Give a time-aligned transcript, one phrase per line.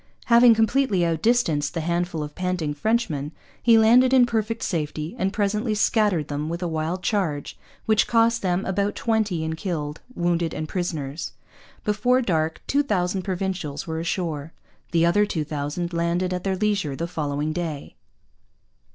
[0.25, 5.75] Having completely outdistanced the handful of panting Frenchmen, he landed in perfect safety and presently
[5.75, 10.67] scattered them with a wild charge which cost them about twenty in killed, wounded, and
[10.67, 11.33] prisoners.
[11.85, 14.53] Before dark two thousand Provincials were ashore.
[14.91, 17.95] The other two thousand landed at their leisure the following day.